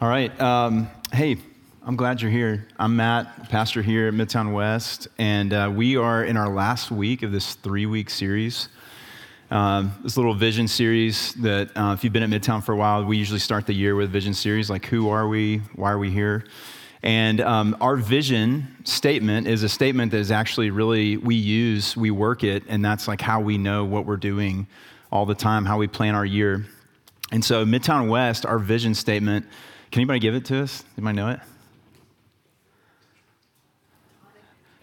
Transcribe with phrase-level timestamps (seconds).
[0.00, 0.40] All right.
[0.40, 1.38] Um, hey,
[1.84, 2.68] I'm glad you're here.
[2.78, 7.24] I'm Matt, pastor here at Midtown West, and uh, we are in our last week
[7.24, 8.68] of this three week series.
[9.50, 13.04] Um, this little vision series that, uh, if you've been at Midtown for a while,
[13.04, 15.58] we usually start the year with vision series like, who are we?
[15.74, 16.44] Why are we here?
[17.02, 22.12] And um, our vision statement is a statement that is actually really, we use, we
[22.12, 24.68] work it, and that's like how we know what we're doing
[25.10, 26.66] all the time, how we plan our year.
[27.32, 29.44] And so, Midtown West, our vision statement,
[29.90, 30.84] can anybody give it to us?
[30.96, 31.40] Anybody know it?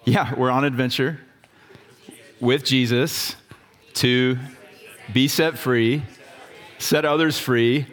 [0.06, 1.20] Yeah, we're on adventure
[2.40, 3.36] with Jesus
[3.96, 4.38] to
[5.14, 6.04] be set free,
[6.78, 7.88] set others free,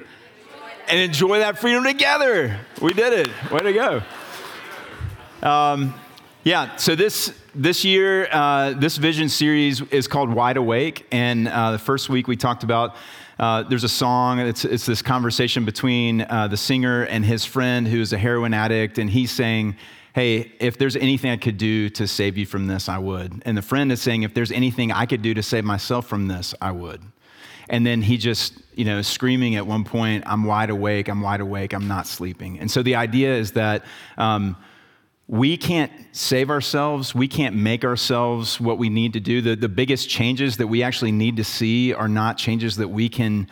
[0.89, 2.59] and enjoy that freedom together.
[2.81, 3.51] We did it.
[3.51, 4.03] Way to go.
[5.49, 5.95] Um,
[6.45, 11.07] yeah, so this, this year, uh, this vision series is called Wide Awake.
[11.13, 12.97] And uh, the first week we talked about
[13.43, 17.89] uh, there's a song, it's, it's this conversation between uh, the singer and his friend
[17.89, 19.77] who's a heroin addict, and he's saying,
[20.15, 23.43] Hey, if there's anything I could do to save you from this, I would.
[23.45, 26.29] And the friend is saying, If there's anything I could do to save myself from
[26.29, 27.03] this, I would.
[27.69, 31.41] And then he just, you know, screaming at one point, I'm wide awake, I'm wide
[31.41, 32.61] awake, I'm not sleeping.
[32.61, 33.85] And so the idea is that
[34.19, 34.55] um,
[35.29, 39.41] we can't save ourselves, we can't make ourselves what we need to do.
[39.41, 43.09] The, the biggest changes that we actually need to see are not changes that we
[43.09, 43.49] can.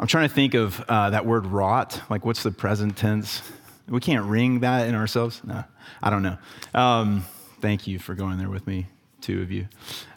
[0.00, 2.00] I'm trying to think of uh, that word wrought.
[2.10, 3.42] Like, what's the present tense?
[3.88, 5.40] We can't ring that in ourselves?
[5.44, 5.64] No,
[6.02, 6.36] I don't know.
[6.74, 7.24] Um,
[7.60, 8.86] thank you for going there with me,
[9.20, 9.66] two of you.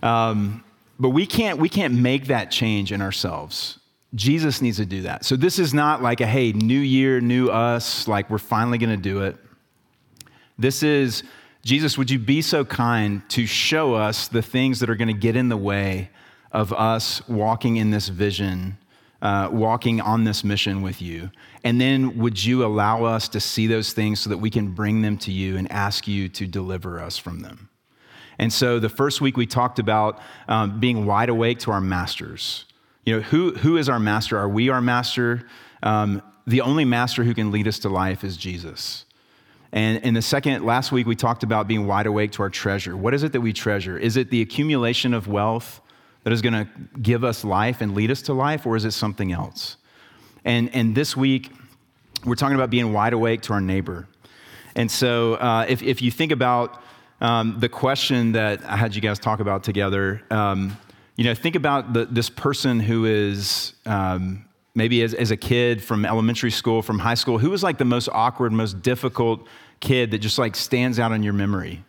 [0.03, 0.63] Um,
[0.99, 3.79] but we can't, we can't make that change in ourselves.
[4.13, 5.23] Jesus needs to do that.
[5.23, 8.95] So this is not like a, hey, new year, new us, like we're finally going
[8.95, 9.37] to do it.
[10.61, 11.23] This is,
[11.63, 15.19] Jesus, would you be so kind to show us the things that are going to
[15.19, 16.11] get in the way
[16.51, 18.77] of us walking in this vision,
[19.23, 21.31] uh, walking on this mission with you?
[21.63, 25.01] And then would you allow us to see those things so that we can bring
[25.01, 27.69] them to you and ask you to deliver us from them?
[28.37, 32.65] And so the first week we talked about um, being wide awake to our masters.
[33.03, 34.37] You know, who, who is our master?
[34.37, 35.47] Are we our master?
[35.81, 39.05] Um, the only master who can lead us to life is Jesus.
[39.73, 42.97] And in the second, last week we talked about being wide awake to our treasure.
[42.97, 43.97] What is it that we treasure?
[43.97, 45.81] Is it the accumulation of wealth
[46.23, 46.67] that is going to
[47.01, 49.77] give us life and lead us to life, or is it something else?
[50.43, 51.51] And, and this week
[52.25, 54.07] we're talking about being wide awake to our neighbor.
[54.75, 56.81] And so uh, if, if you think about
[57.21, 60.23] um, the question that I had you guys talk about together.
[60.31, 60.77] Um,
[61.15, 65.83] you know, think about the, this person who is um, maybe as, as a kid
[65.83, 69.47] from elementary school, from high school, who was like the most awkward, most difficult
[69.79, 71.83] kid that just like stands out in your memory?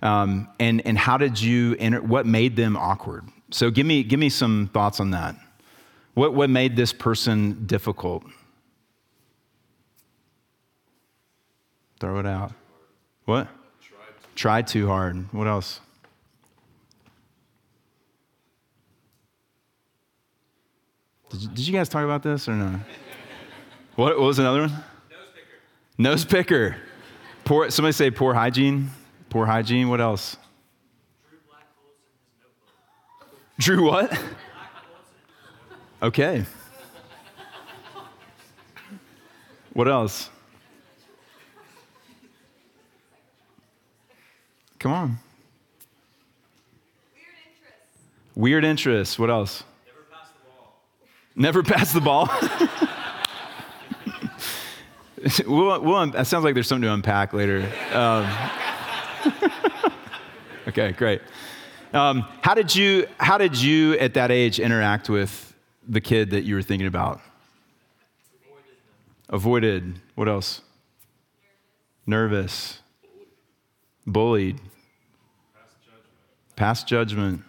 [0.00, 3.24] Um, and, and how did you enter, what made them awkward?
[3.50, 5.34] So give me, give me some thoughts on that.
[6.14, 8.24] What, what made this person difficult?
[12.00, 12.52] Throw it out.
[13.24, 13.48] What?
[14.34, 15.32] Try too hard.
[15.32, 15.80] What else?
[21.30, 22.80] Did you, did you guys talk about this or no?
[23.96, 24.70] What, what was another one?
[24.70, 24.84] Nose
[25.34, 25.98] picker.
[25.98, 26.76] Nose picker.
[27.44, 28.90] Poor, somebody say poor hygiene.
[29.28, 29.88] Poor hygiene.
[29.88, 30.36] What else?
[33.58, 34.16] Drew what?
[36.00, 36.44] Okay.
[39.72, 40.30] What else?
[44.78, 45.18] Come on.
[47.14, 48.36] Weird interests.
[48.36, 49.18] Weird interests.
[49.18, 49.64] What else?
[51.38, 52.28] Never pass the ball.
[55.46, 57.68] We'll, we'll, sounds like there's something to unpack later.
[57.92, 58.24] Um,
[60.68, 61.20] okay, great.
[61.92, 65.54] Um, how did you How did you at that age interact with
[65.88, 67.20] the kid that you were thinking about?
[69.28, 69.98] Avoided.
[70.14, 70.62] What else?
[72.06, 72.80] Nervous.
[74.06, 74.60] Bullied.
[76.54, 77.42] Past judgment.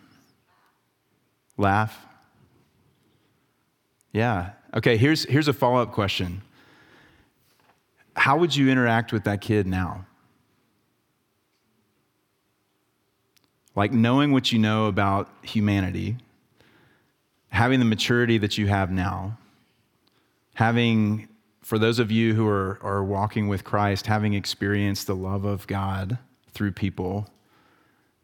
[1.55, 2.09] Laugh.
[4.12, 4.52] Yeah.
[4.74, 6.42] Okay, here's, here's a follow up question
[8.16, 10.06] How would you interact with that kid now?
[13.76, 16.17] Like knowing what you know about humanity,
[17.50, 19.38] having the maturity that you have now,
[20.55, 21.29] having,
[21.62, 25.66] for those of you who are, are walking with Christ, having experienced the love of
[25.67, 26.17] God
[26.52, 27.29] through people,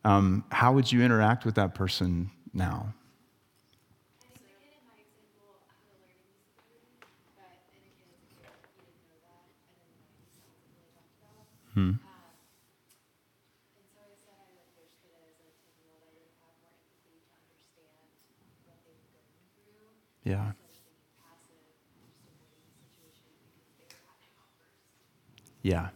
[0.04, 2.94] um, how would you interact with that person now?
[11.76, 12.00] Having
[20.24, 20.54] a
[25.62, 25.90] Yeah.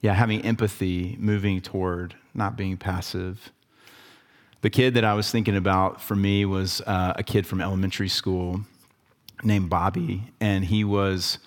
[0.00, 3.50] Yeah, having empathy, moving toward, not being passive.
[4.60, 8.08] The kid that I was thinking about for me was uh, a kid from elementary
[8.08, 8.60] school
[9.42, 11.38] named Bobby, and he was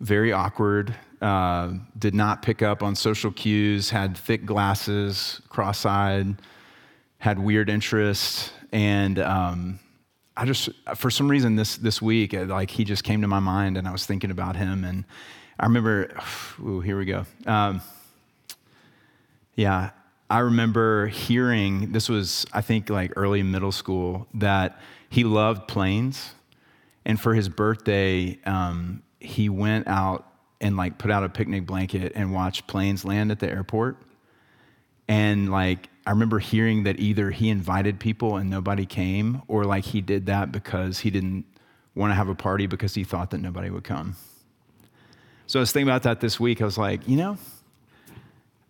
[0.00, 6.36] very awkward, uh, did not pick up on social cues, had thick glasses, cross eyed,
[7.18, 8.52] had weird interests.
[8.72, 9.78] And um,
[10.36, 13.40] I just, for some reason, this, this week, uh, like he just came to my
[13.40, 14.84] mind and I was thinking about him.
[14.84, 15.04] And
[15.58, 16.14] I remember,
[16.60, 17.24] ooh, here we go.
[17.46, 17.80] Um,
[19.54, 19.90] yeah,
[20.28, 26.34] I remember hearing, this was, I think, like early middle school, that he loved planes.
[27.04, 30.25] And for his birthday, um, he went out
[30.60, 33.96] and like put out a picnic blanket and watch planes land at the airport.
[35.08, 39.84] And like, I remember hearing that either he invited people and nobody came, or like
[39.84, 41.44] he did that because he didn't
[41.94, 44.16] want to have a party because he thought that nobody would come.
[45.46, 46.60] So I was thinking about that this week.
[46.60, 47.38] I was like, you know,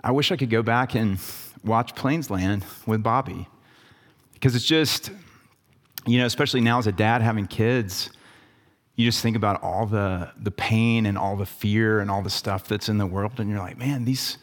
[0.03, 1.19] I wish I could go back and
[1.65, 3.49] watch planes land with Bobby.
[4.35, 5.11] Because it's just,
[6.07, 8.11] you know, especially now as a dad having kids,
[8.97, 12.31] you just think about all the, the pain and all the fear and all the
[12.31, 14.39] stuff that's in the world, and you're like, man, these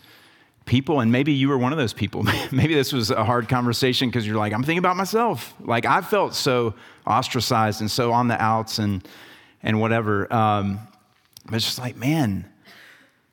[0.66, 2.24] people, and maybe you were one of those people.
[2.52, 5.54] maybe this was a hard conversation because you're like, I'm thinking about myself.
[5.60, 9.06] Like, I felt so ostracized and so on the outs and,
[9.64, 10.32] and whatever.
[10.32, 10.80] Um,
[11.46, 12.46] but it's just like, man,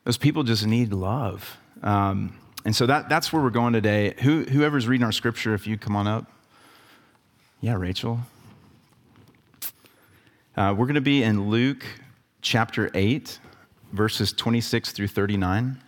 [0.04, 1.58] those people just need love.
[1.82, 4.14] Um, and so that, that's where we're going today.
[4.22, 6.26] Who, whoever's reading our scripture, if you come on up.
[7.60, 8.20] Yeah, Rachel.
[10.60, 11.86] Uh, we're going to be in Luke
[12.42, 13.38] chapter 8,
[13.94, 15.80] verses 26 through 39.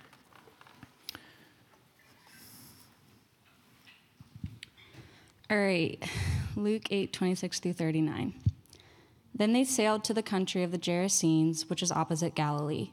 [5.50, 6.02] All right,
[6.56, 8.32] Luke 8, 26 through 39.
[9.34, 12.92] Then they sailed to the country of the Gerasenes, which is opposite Galilee.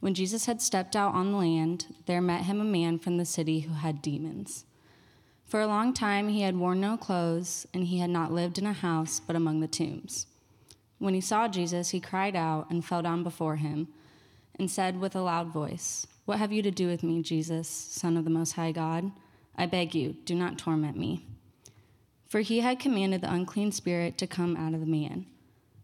[0.00, 3.24] When Jesus had stepped out on the land, there met him a man from the
[3.24, 4.66] city who had demons.
[5.46, 8.66] For a long time he had worn no clothes, and he had not lived in
[8.66, 10.26] a house but among the tombs.
[10.98, 13.88] When he saw Jesus, he cried out and fell down before him,
[14.58, 18.16] and said with a loud voice, What have you to do with me, Jesus, Son
[18.16, 19.12] of the Most High God?
[19.56, 21.26] I beg you, do not torment me.
[22.28, 25.26] For he had commanded the unclean spirit to come out of the man.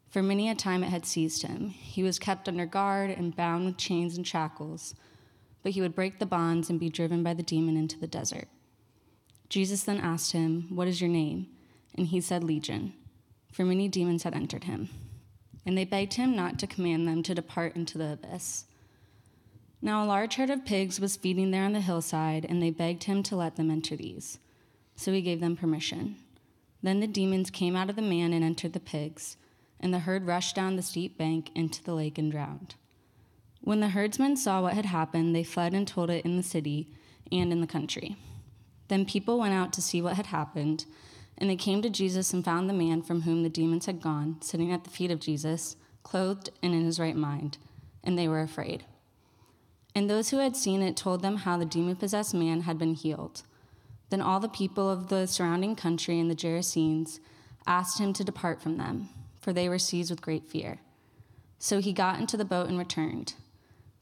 [0.08, 1.70] For many a time it had seized him.
[1.70, 4.94] He was kept under guard and bound with chains and shackles,
[5.62, 8.46] but he would break the bonds and be driven by the demon into the desert.
[9.48, 11.48] Jesus then asked him, What is your name?
[11.96, 12.92] And he said, Legion,
[13.54, 14.88] for many demons had entered him.
[15.64, 18.64] And they begged him not to command them to depart into the abyss.
[19.80, 23.04] Now a large herd of pigs was feeding there on the hillside, and they begged
[23.04, 24.38] him to let them enter these.
[24.96, 26.16] So he gave them permission.
[26.82, 29.36] Then the demons came out of the man and entered the pigs
[29.84, 32.74] and the herd rushed down the steep bank into the lake and drowned.
[33.60, 36.88] When the herdsmen saw what had happened, they fled and told it in the city
[37.30, 38.16] and in the country.
[38.88, 40.86] Then people went out to see what had happened,
[41.38, 44.36] and they came to Jesus and found the man from whom the demons had gone,
[44.40, 47.58] sitting at the feet of Jesus, clothed and in his right mind,
[48.02, 48.84] and they were afraid.
[49.94, 52.94] And those who had seen it told them how the demon possessed man had been
[52.94, 53.42] healed.
[54.10, 57.20] Then all the people of the surrounding country and the Gerasenes
[57.66, 59.08] asked him to depart from them
[59.44, 60.78] for they were seized with great fear.
[61.58, 63.34] So he got into the boat and returned.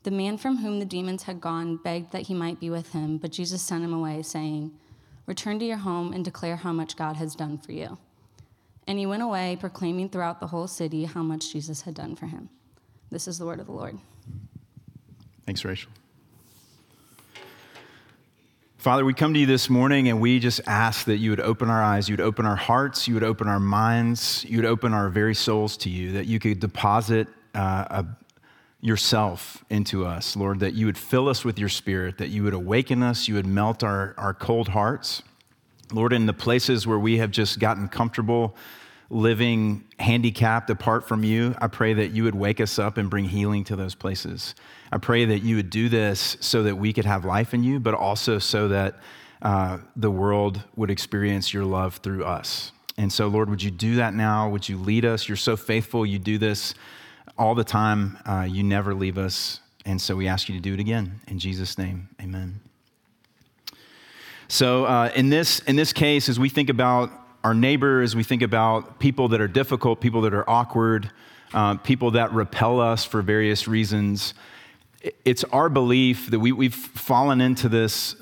[0.04, 3.18] The man from whom the demons had gone begged that he might be with him,
[3.18, 4.70] but Jesus sent him away, saying,
[5.26, 7.98] Return to your home and declare how much God has done for you.
[8.86, 12.26] And he went away, proclaiming throughout the whole city how much Jesus had done for
[12.26, 12.48] him.
[13.10, 13.98] This is the word of the Lord.
[15.46, 15.90] Thanks, Rachel.
[18.78, 21.70] Father, we come to you this morning and we just ask that you would open
[21.70, 24.92] our eyes, you would open our hearts, you would open our minds, you would open
[24.92, 28.06] our very souls to you, that you could deposit uh, a,
[28.82, 32.52] yourself into us, Lord, that you would fill us with your spirit, that you would
[32.52, 35.22] awaken us, you would melt our, our cold hearts.
[35.92, 38.56] Lord, in the places where we have just gotten comfortable
[39.08, 43.26] living handicapped apart from you, I pray that you would wake us up and bring
[43.26, 44.54] healing to those places.
[44.90, 47.78] I pray that you would do this so that we could have life in you,
[47.78, 48.98] but also so that
[49.42, 52.72] uh, the world would experience your love through us.
[52.96, 54.48] And so, Lord, would you do that now?
[54.48, 55.28] Would you lead us?
[55.28, 56.04] You're so faithful.
[56.04, 56.74] You do this
[57.38, 58.18] all the time.
[58.24, 59.60] Uh, you never leave us.
[59.84, 61.20] And so we ask you to do it again.
[61.26, 62.60] In Jesus' name, amen.
[64.48, 67.10] So, uh, in, this, in this case, as we think about
[67.42, 71.10] our neighbor, as we think about people that are difficult, people that are awkward,
[71.54, 74.34] uh, people that repel us for various reasons,
[75.24, 78.14] it's our belief that we, we've fallen into this,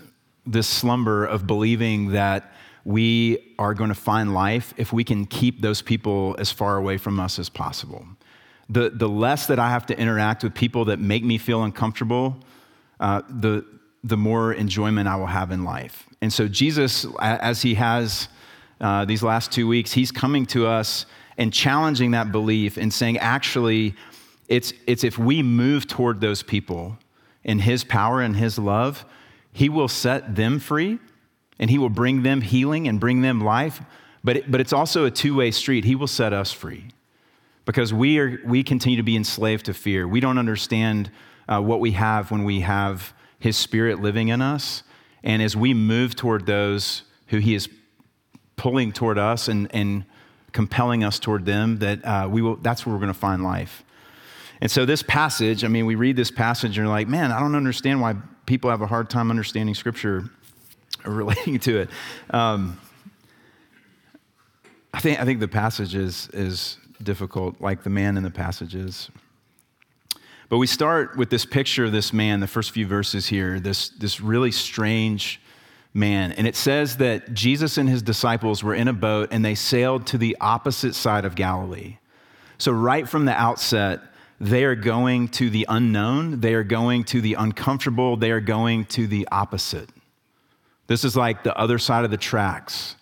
[0.46, 2.52] this slumber of believing that
[2.84, 6.96] we are going to find life if we can keep those people as far away
[6.96, 8.06] from us as possible.
[8.70, 12.36] The, the less that I have to interact with people that make me feel uncomfortable,
[13.00, 13.64] uh, the,
[14.04, 16.06] the more enjoyment I will have in life.
[16.22, 18.28] And so, Jesus, as he has
[18.80, 23.18] uh, these last two weeks, he's coming to us and challenging that belief and saying,
[23.18, 23.94] actually,
[24.48, 26.96] it's, it's if we move toward those people
[27.42, 29.04] in his power and his love,
[29.52, 30.98] he will set them free
[31.58, 33.80] and he will bring them healing and bring them life.
[34.22, 35.84] But, it, but it's also a two way street.
[35.84, 36.84] He will set us free
[37.70, 40.08] because we, are, we continue to be enslaved to fear.
[40.08, 41.08] We don't understand
[41.48, 44.82] uh, what we have when we have his spirit living in us.
[45.22, 47.68] And as we move toward those who he is
[48.56, 50.04] pulling toward us and, and
[50.50, 53.84] compelling us toward them, that uh, we will, that's where we're going to find life.
[54.60, 57.38] And so, this passage, I mean, we read this passage and you're like, man, I
[57.38, 60.24] don't understand why people have a hard time understanding scripture
[61.04, 61.90] or relating to it.
[62.30, 62.80] Um,
[64.92, 69.10] I, think, I think the passage is, is difficult, like the man in the passages.
[70.48, 73.90] But we start with this picture of this man, the first few verses here, this,
[73.90, 75.40] this really strange
[75.94, 76.32] man.
[76.32, 80.06] And it says that Jesus and his disciples were in a boat and they sailed
[80.08, 81.98] to the opposite side of Galilee.
[82.58, 84.00] So, right from the outset,
[84.40, 88.86] they are going to the unknown, they are going to the uncomfortable, they are going
[88.86, 89.88] to the opposite.
[90.86, 92.96] This is like the other side of the tracks.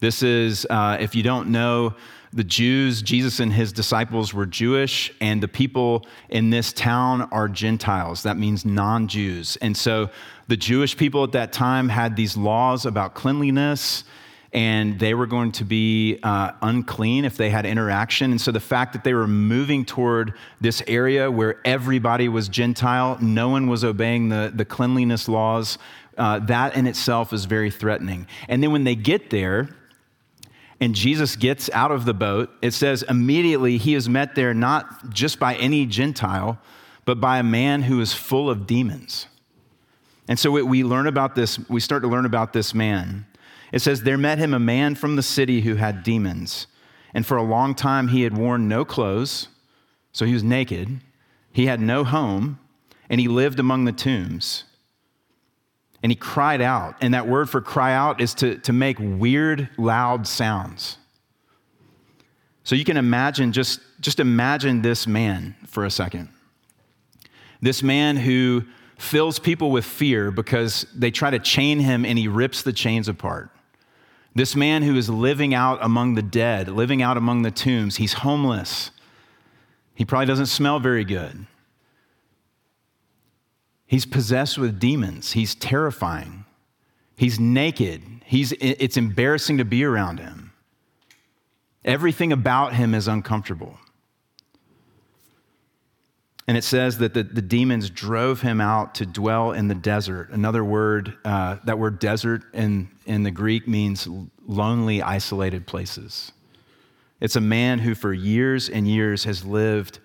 [0.00, 1.94] This is, uh, if you don't know,
[2.32, 7.46] the Jews, Jesus and his disciples were Jewish, and the people in this town are
[7.46, 8.22] Gentiles.
[8.22, 9.56] That means non Jews.
[9.60, 10.08] And so
[10.48, 14.04] the Jewish people at that time had these laws about cleanliness,
[14.54, 18.30] and they were going to be uh, unclean if they had interaction.
[18.30, 23.18] And so the fact that they were moving toward this area where everybody was Gentile,
[23.20, 25.76] no one was obeying the, the cleanliness laws,
[26.16, 28.26] uh, that in itself is very threatening.
[28.48, 29.68] And then when they get there,
[30.82, 35.10] and Jesus gets out of the boat, it says immediately he is met there not
[35.10, 36.58] just by any Gentile,
[37.04, 39.28] but by a man who is full of demons.
[40.26, 43.26] And so we learn about this, we start to learn about this man.
[43.70, 46.66] It says, There met him a man from the city who had demons.
[47.14, 49.46] And for a long time he had worn no clothes,
[50.10, 51.00] so he was naked.
[51.52, 52.58] He had no home,
[53.08, 54.64] and he lived among the tombs
[56.02, 56.96] and he cried out.
[57.00, 60.98] And that word for cry out is to, to make weird, loud sounds.
[62.64, 66.28] So you can imagine, just, just imagine this man for a second.
[67.60, 68.64] This man who
[68.98, 73.08] fills people with fear because they try to chain him and he rips the chains
[73.08, 73.50] apart.
[74.34, 78.14] This man who is living out among the dead, living out among the tombs, he's
[78.14, 78.90] homeless.
[79.94, 81.46] He probably doesn't smell very good.
[83.92, 85.32] He's possessed with demons.
[85.32, 86.46] He's terrifying.
[87.14, 88.02] He's naked.
[88.24, 90.54] He's, it's embarrassing to be around him.
[91.84, 93.76] Everything about him is uncomfortable.
[96.48, 100.30] And it says that the, the demons drove him out to dwell in the desert.
[100.30, 104.08] Another word, uh, that word desert in, in the Greek means
[104.46, 106.32] lonely, isolated places.
[107.20, 109.98] It's a man who, for years and years, has lived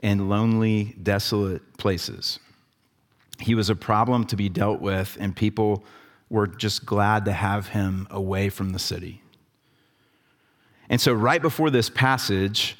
[0.00, 2.38] in lonely, desolate places.
[3.42, 5.84] He was a problem to be dealt with, and people
[6.30, 9.22] were just glad to have him away from the city.
[10.88, 12.76] And so, right before this passage,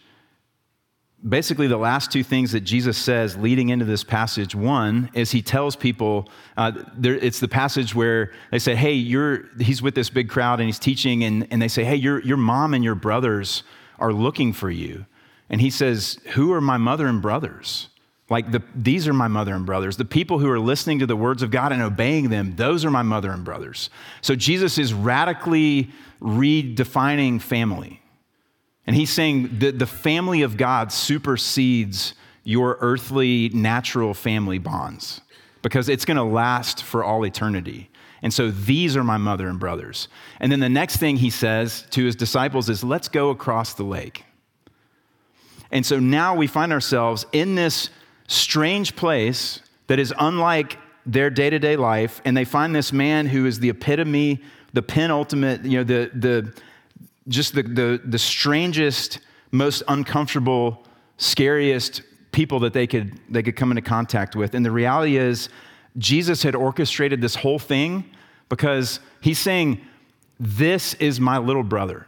[1.26, 5.42] basically the last two things that Jesus says leading into this passage one is he
[5.42, 10.10] tells people, uh, there, it's the passage where they say, Hey, you're, he's with this
[10.10, 12.94] big crowd and he's teaching, and, and they say, Hey, your, your mom and your
[12.94, 13.62] brothers
[13.98, 15.06] are looking for you.
[15.48, 17.88] And he says, Who are my mother and brothers?
[18.32, 19.98] Like, the, these are my mother and brothers.
[19.98, 22.90] The people who are listening to the words of God and obeying them, those are
[22.90, 23.90] my mother and brothers.
[24.22, 28.00] So, Jesus is radically redefining family.
[28.86, 35.20] And he's saying that the family of God supersedes your earthly, natural family bonds
[35.60, 37.90] because it's going to last for all eternity.
[38.22, 40.08] And so these are my mother and brothers.
[40.40, 43.84] And then the next thing he says to his disciples is, let's go across the
[43.84, 44.24] lake.
[45.70, 47.90] And so now we find ourselves in this
[48.32, 53.26] strange place that is unlike their day to day life, and they find this man
[53.26, 54.40] who is the epitome,
[54.72, 56.54] the penultimate, you know, the, the,
[57.28, 59.18] just the, the, the strangest,
[59.50, 60.84] most uncomfortable,
[61.18, 64.54] scariest people that they could, they could come into contact with.
[64.54, 65.48] And the reality is,
[65.98, 68.04] Jesus had orchestrated this whole thing
[68.48, 69.80] because he's saying,
[70.40, 72.06] This is my little brother.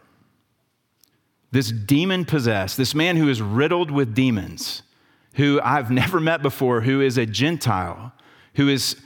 [1.51, 4.83] This demon possessed, this man who is riddled with demons
[5.35, 8.13] who I've never met before, who is a Gentile,
[8.55, 8.97] who is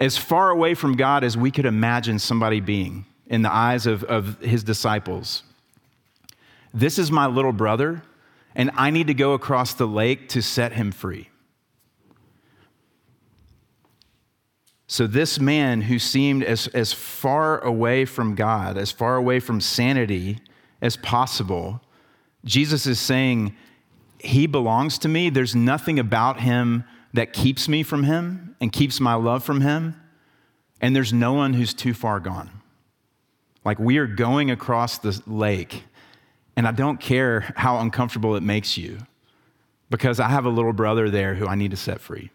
[0.00, 4.02] as far away from God as we could imagine somebody being in the eyes of,
[4.04, 5.44] of his disciples.
[6.74, 8.02] This is my little brother,
[8.54, 11.28] and I need to go across the lake to set him free.
[14.86, 19.60] So, this man who seemed as, as far away from God, as far away from
[19.60, 20.38] sanity
[20.82, 21.80] as possible,
[22.44, 23.56] Jesus is saying,
[24.22, 25.30] He belongs to me.
[25.30, 30.00] There's nothing about him that keeps me from him and keeps my love from him.
[30.80, 32.50] And there's no one who's too far gone.
[33.64, 35.84] Like we are going across the lake,
[36.56, 38.98] and I don't care how uncomfortable it makes you
[39.90, 42.30] because I have a little brother there who I need to set free.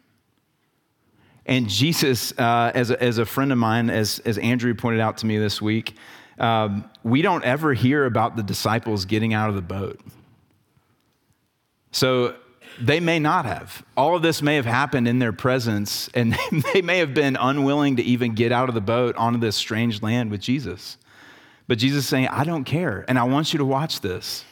[1.46, 5.18] And Jesus, uh, as, a, as a friend of mine, as, as Andrew pointed out
[5.20, 5.96] to me this week,
[6.40, 10.00] um, we don't ever hear about the disciples getting out of the boat.
[11.92, 12.36] So
[12.80, 13.84] they may not have.
[13.96, 16.38] All of this may have happened in their presence, and
[16.74, 20.02] they may have been unwilling to even get out of the boat onto this strange
[20.02, 20.98] land with Jesus.
[21.68, 24.46] But Jesus is saying, I don't care, and I want you to watch this.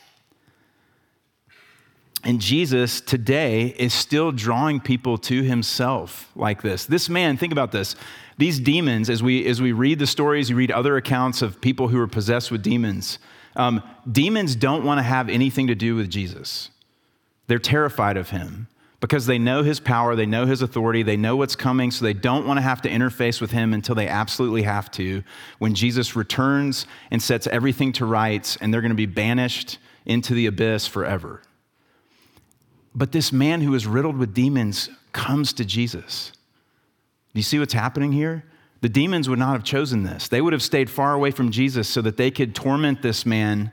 [2.23, 6.85] And Jesus today is still drawing people to himself like this.
[6.85, 7.95] This man, think about this.
[8.39, 11.87] These demons, as we, as we read the stories, you read other accounts of people
[11.87, 13.19] who are possessed with demons.
[13.55, 16.71] Um, demons don't want to have anything to do with Jesus.
[17.47, 18.67] They're terrified of him
[18.99, 22.13] because they know his power, they know his authority, they know what's coming, so they
[22.13, 25.23] don't want to have to interface with him until they absolutely have to.
[25.59, 30.33] When Jesus returns and sets everything to rights, and they're going to be banished into
[30.33, 31.41] the abyss forever.
[32.95, 36.31] But this man who is riddled with demons comes to Jesus.
[37.33, 38.45] Do you see what's happening here?
[38.81, 40.29] The demons would not have chosen this.
[40.29, 43.71] They would have stayed far away from Jesus so that they could torment this man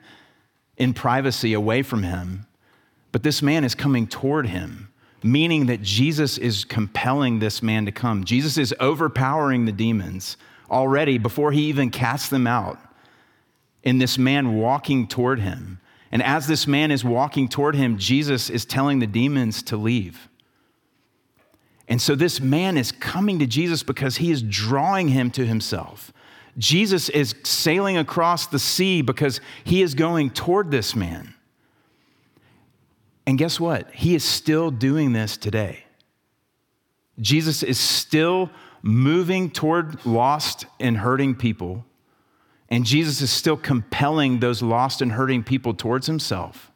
[0.76, 2.46] in privacy away from him.
[3.12, 4.88] But this man is coming toward him,
[5.22, 8.24] meaning that Jesus is compelling this man to come.
[8.24, 10.36] Jesus is overpowering the demons
[10.70, 12.78] already before he even casts them out.
[13.82, 15.78] In this man walking toward him.
[16.10, 20.28] And as this man is walking toward him, Jesus is telling the demons to leave.
[21.88, 26.12] And so this man is coming to Jesus because he is drawing him to himself.
[26.56, 31.34] Jesus is sailing across the sea because he is going toward this man.
[33.26, 33.90] And guess what?
[33.92, 35.84] He is still doing this today.
[37.20, 38.50] Jesus is still
[38.82, 41.84] moving toward lost and hurting people
[42.72, 46.72] and Jesus is still compelling those lost and hurting people towards himself.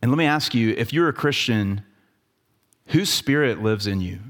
[0.00, 1.82] And let me ask you if you're a Christian,
[2.86, 4.20] whose spirit lives in you?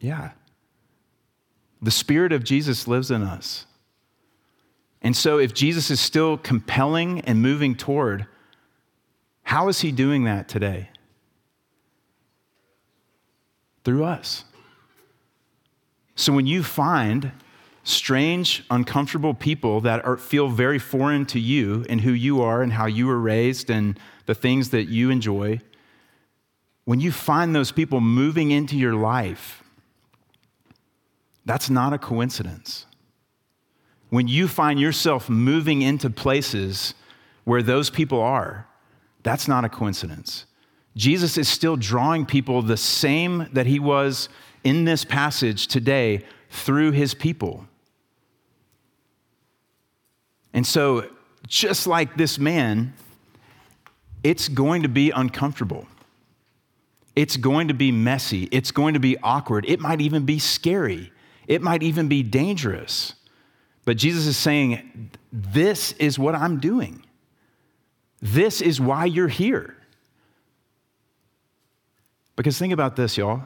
[0.00, 0.30] Yeah.
[1.82, 3.66] The Spirit of Jesus lives in us.
[5.02, 8.26] And so, if Jesus is still compelling and moving toward,
[9.44, 10.90] how is he doing that today?
[13.84, 14.44] through us.
[16.14, 17.32] So when you find
[17.82, 22.72] strange, uncomfortable people that are, feel very foreign to you and who you are and
[22.72, 25.60] how you were raised and the things that you enjoy,
[26.84, 29.64] when you find those people moving into your life,
[31.44, 32.86] that's not a coincidence.
[34.10, 36.94] When you find yourself moving into places
[37.44, 38.66] where those people are,
[39.22, 40.46] that's not a coincidence.
[40.96, 44.28] Jesus is still drawing people the same that he was
[44.64, 47.66] in this passage today through his people.
[50.52, 51.08] And so,
[51.46, 52.92] just like this man,
[54.24, 55.86] it's going to be uncomfortable.
[57.14, 58.48] It's going to be messy.
[58.50, 59.64] It's going to be awkward.
[59.68, 61.12] It might even be scary.
[61.50, 63.14] It might even be dangerous.
[63.84, 67.04] But Jesus is saying, This is what I'm doing.
[68.22, 69.76] This is why you're here.
[72.36, 73.42] Because think about this, y'all.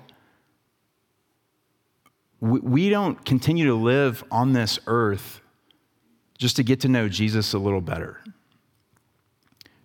[2.40, 5.40] We don't continue to live on this earth
[6.36, 8.22] just to get to know Jesus a little better.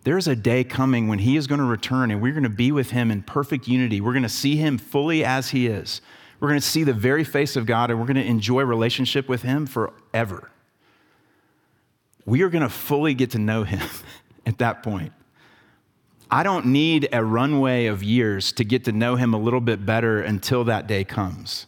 [0.04, 2.70] There's a day coming when he is going to return and we're going to be
[2.70, 4.02] with him in perfect unity.
[4.02, 6.02] We're going to see him fully as he is.
[6.40, 9.28] We're going to see the very face of God and we're going to enjoy relationship
[9.28, 10.50] with him forever.
[12.24, 13.86] We are going to fully get to know him
[14.46, 15.12] at that point.
[16.30, 19.84] I don't need a runway of years to get to know him a little bit
[19.84, 21.66] better until that day comes.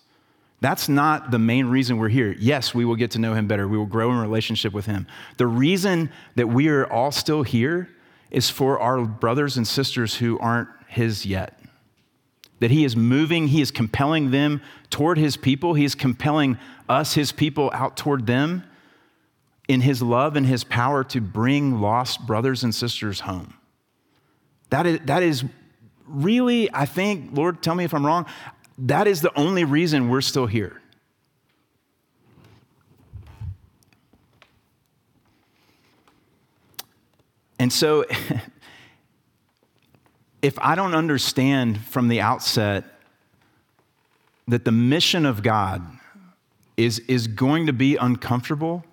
[0.61, 2.37] That's not the main reason we're here.
[2.39, 3.67] Yes, we will get to know him better.
[3.67, 5.09] We will grow in relationship with him.
[5.37, 7.91] The reason that we are all still here
[8.31, 11.59] is for our brothers and sisters who aren't his yet
[12.63, 17.15] that He is moving, He is compelling them toward His people, He is compelling us,
[17.15, 18.63] His people, out toward them
[19.67, 23.55] in His love and His power to bring lost brothers and sisters home.
[24.71, 25.45] That is, that is
[26.07, 28.27] really, I think, Lord, tell me if I'm wrong,
[28.79, 30.81] that is the only reason we're still here.
[37.59, 38.05] And so
[40.43, 42.85] if I don't understand from the outset
[44.49, 45.83] that the mission of God
[46.77, 48.85] is, is going to be uncomfortable,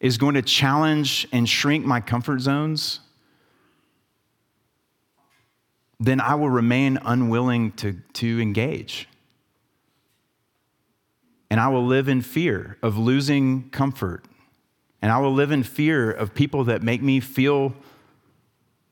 [0.00, 3.00] is going to challenge and shrink my comfort zones,
[6.00, 9.06] then I will remain unwilling to, to engage.
[11.50, 14.24] And I will live in fear of losing comfort.
[15.02, 17.74] And I will live in fear of people that make me feel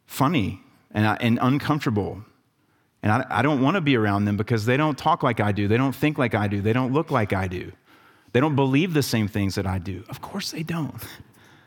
[0.07, 2.23] funny and, and uncomfortable.
[3.03, 5.53] And I, I don't want to be around them because they don't talk like I
[5.53, 5.69] do.
[5.69, 6.61] They don't think like I do.
[6.61, 7.73] They don't look like I do.
[8.33, 10.05] They don't believe the same things that I do.
[10.09, 11.03] Of course they don't,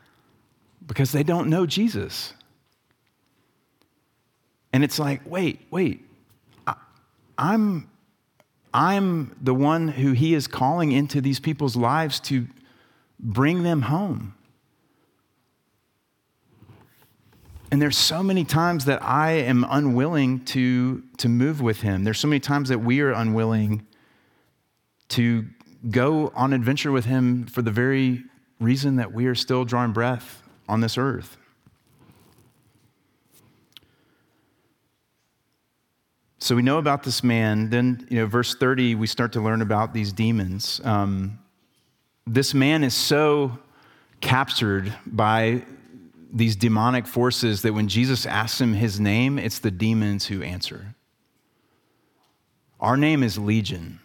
[0.86, 2.34] because they don't know Jesus.
[4.72, 6.04] And it's like, wait, wait,
[6.66, 6.74] I,
[7.36, 7.90] I'm,
[8.72, 12.46] I'm the one who he is calling into these people's lives to
[13.18, 14.34] bring them home.
[17.72, 22.04] And there's so many times that I am unwilling to, to move with him.
[22.04, 23.86] There's so many times that we are unwilling
[25.08, 25.46] to
[25.90, 28.24] go on adventure with him for the very
[28.60, 31.38] reason that we are still drawing breath on this earth.
[36.40, 37.70] So we know about this man.
[37.70, 40.78] Then, you know, verse 30, we start to learn about these demons.
[40.84, 41.38] Um,
[42.26, 43.58] this man is so
[44.20, 45.62] captured by
[46.32, 50.94] these demonic forces that when Jesus asks him his name, it's the demons who answer.
[52.80, 54.00] Our name is Legion.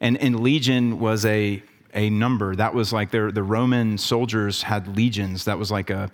[0.00, 1.62] And, and Legion was a,
[1.94, 2.56] a number.
[2.56, 5.44] That was like their, the Roman soldiers had legions.
[5.44, 6.10] That was like a,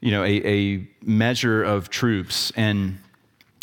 [0.00, 2.52] you know, a, a measure of troops.
[2.54, 2.98] And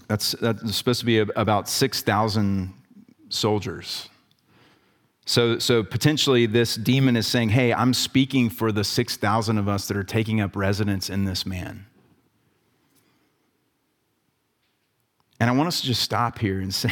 [0.07, 2.73] that's, that's supposed to be about 6,000
[3.29, 4.09] soldiers.
[5.29, 9.87] So, so potentially, this demon is saying, Hey, I'm speaking for the 6,000 of us
[9.87, 11.85] that are taking up residence in this man.
[15.39, 16.91] And I want us to just stop here and say,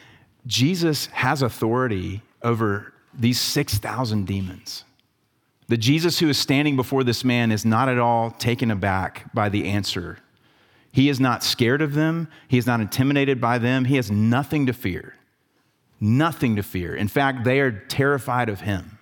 [0.46, 4.84] Jesus has authority over these 6,000 demons.
[5.68, 9.48] The Jesus who is standing before this man is not at all taken aback by
[9.48, 10.18] the answer.
[10.92, 14.66] He is not scared of them, he is not intimidated by them, he has nothing
[14.66, 15.14] to fear.
[16.00, 16.94] Nothing to fear.
[16.94, 18.98] In fact, they are terrified of him.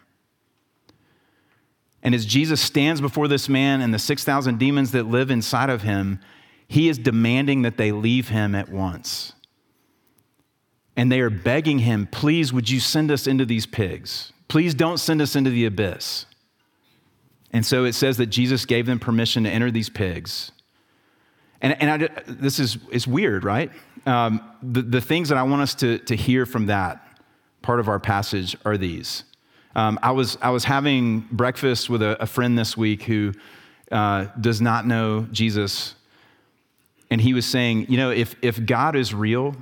[2.02, 5.82] And as Jesus stands before this man and the 6,000 demons that live inside of
[5.82, 6.20] him,
[6.68, 9.32] he is demanding that they leave him at once.
[10.96, 14.32] And they are begging him, please, would you send us into these pigs?
[14.48, 16.26] Please don't send us into the abyss.
[17.52, 20.52] And so it says that Jesus gave them permission to enter these pigs.
[21.60, 23.70] And, and I, this is it's weird, right?
[24.06, 27.06] Um, the, the things that I want us to, to hear from that
[27.62, 29.24] part of our passage are these.
[29.74, 33.32] Um, I, was, I was having breakfast with a, a friend this week who
[33.90, 35.94] uh, does not know Jesus.
[37.10, 39.56] And he was saying, you know, if, if God is real,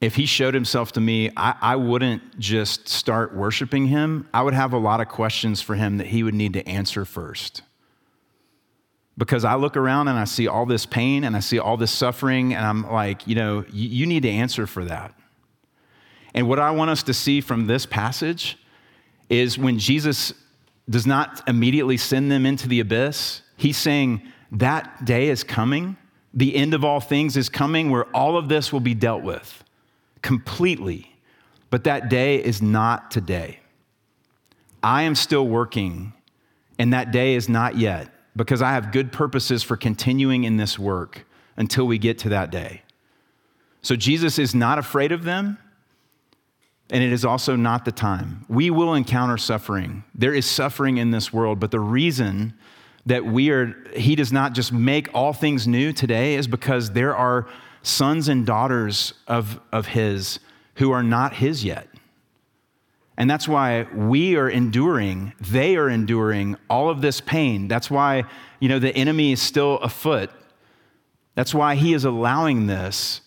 [0.00, 4.28] if he showed himself to me, I, I wouldn't just start worshiping him.
[4.32, 7.04] I would have a lot of questions for him that he would need to answer
[7.04, 7.62] first
[9.18, 11.90] because I look around and I see all this pain and I see all this
[11.90, 15.12] suffering, and I'm like, you know, you, you, need to answer for that.
[16.34, 18.56] And what I want us to see from this passage
[19.28, 20.32] is when Jesus
[20.88, 25.96] does not immediately send them into the abyss, he's saying, that day is coming.
[26.32, 29.64] The end of all things is coming where all of this will be dealt with
[30.22, 31.12] completely.
[31.70, 33.58] But that day is not today.
[34.82, 36.12] I am still working,
[36.78, 40.78] and that day is not yet because I have good purposes for continuing in this
[40.78, 42.82] work until we get to that day.
[43.82, 45.58] So Jesus is not afraid of them,
[46.90, 48.44] and it is also not the time.
[48.48, 50.04] We will encounter suffering.
[50.14, 52.54] There is suffering in this world, but the reason
[53.06, 57.16] that we are, He does not just make all things new today is because there
[57.16, 57.46] are
[57.82, 60.40] sons and daughters of, of His
[60.76, 61.88] who are not His yet.
[63.18, 67.66] And that's why we are enduring, they are enduring all of this pain.
[67.66, 68.22] That's why,
[68.60, 70.30] you know, the enemy is still afoot.
[71.34, 73.20] That's why he is allowing this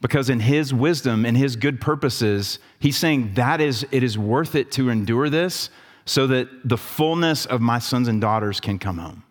[0.00, 4.54] because in his wisdom and his good purposes, he's saying that is it is worth
[4.54, 5.68] it to endure this
[6.06, 9.22] so that the fullness of my sons and daughters can come home.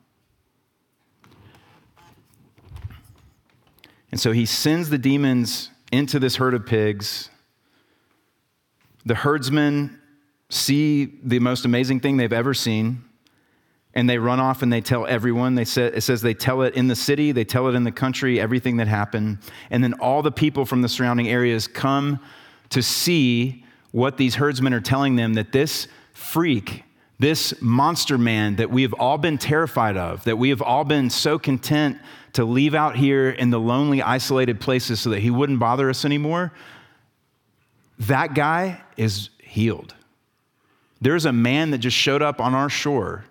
[4.12, 7.32] And so he sends the demons into this herd of pigs
[9.05, 9.99] the herdsmen
[10.49, 13.03] see the most amazing thing they've ever seen,
[13.93, 15.55] and they run off and they tell everyone.
[15.55, 17.91] They say, it says they tell it in the city, they tell it in the
[17.91, 19.39] country, everything that happened.
[19.71, 22.19] And then all the people from the surrounding areas come
[22.69, 26.83] to see what these herdsmen are telling them that this freak,
[27.19, 31.09] This monster man that we have all been terrified of, that we have all been
[31.09, 31.97] so content
[32.33, 36.05] to leave out here in the lonely, isolated places so that he wouldn't bother us
[36.05, 36.53] anymore,
[37.99, 39.93] that guy is healed.
[41.01, 43.25] There's a man that just showed up on our shore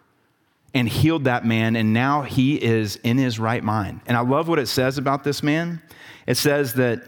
[0.74, 4.00] and healed that man, and now he is in his right mind.
[4.06, 5.82] And I love what it says about this man.
[6.26, 7.02] It says that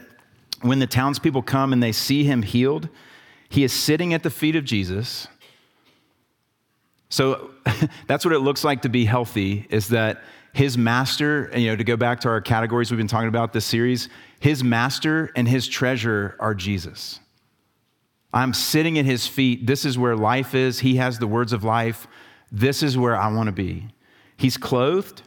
[0.61, 2.89] when the townspeople come and they see him healed,
[3.49, 5.27] he is sitting at the feet of Jesus.
[7.09, 7.51] So
[8.07, 11.83] that's what it looks like to be healthy is that his master, you know, to
[11.83, 15.67] go back to our categories we've been talking about this series, his master and his
[15.67, 17.19] treasure are Jesus.
[18.33, 19.67] I'm sitting at his feet.
[19.67, 20.79] This is where life is.
[20.79, 22.07] He has the words of life.
[22.51, 23.87] This is where I want to be.
[24.37, 25.21] He's clothed,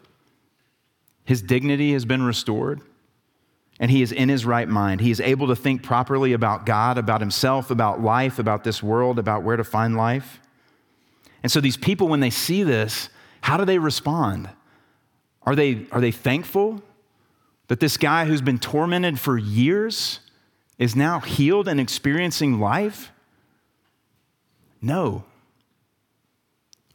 [1.25, 2.81] his dignity has been restored,
[3.79, 5.01] and he is in his right mind.
[5.01, 9.19] He is able to think properly about God, about himself, about life, about this world,
[9.19, 10.41] about where to find life.
[11.43, 13.09] And so these people, when they see this,
[13.43, 14.51] how do they respond?
[15.43, 16.83] Are they, are they thankful
[17.69, 20.21] that this guy who's been tormented for years
[20.79, 23.11] is now healed and experiencing life?
[24.81, 25.25] No.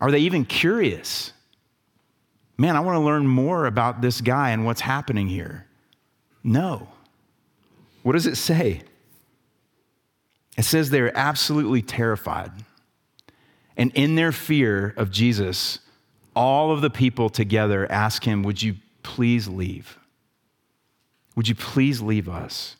[0.01, 1.33] Are they even curious?
[2.57, 5.65] Man, I want to learn more about this guy and what's happening here.
[6.43, 6.89] No.
[8.03, 8.81] What does it say?
[10.57, 12.51] It says they're absolutely terrified.
[13.77, 15.79] And in their fear of Jesus,
[16.35, 19.97] all of the people together ask him, Would you please leave?
[21.35, 22.75] Would you please leave us?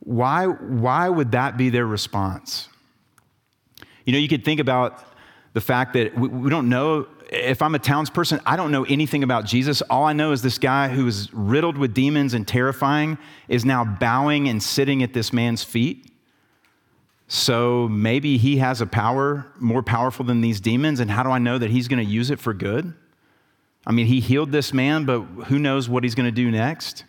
[0.00, 2.68] Why, why would that be their response?
[4.04, 5.04] You know, you could think about
[5.52, 9.22] the fact that we, we don't know if I'm a townsperson, I don't know anything
[9.22, 9.82] about Jesus.
[9.82, 13.84] All I know is this guy who is riddled with demons and terrifying is now
[13.84, 16.10] bowing and sitting at this man's feet.
[17.28, 20.98] So maybe he has a power more powerful than these demons.
[20.98, 22.92] And how do I know that he's going to use it for good?
[23.86, 27.04] I mean, he healed this man, but who knows what he's going to do next?